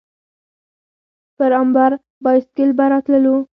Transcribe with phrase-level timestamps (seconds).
[1.37, 1.91] پر امبر
[2.23, 3.35] بایسکل به راتللو.